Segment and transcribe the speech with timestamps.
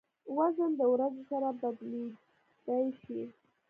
[0.37, 3.21] وزن د ورځې سره بدلېدای شي.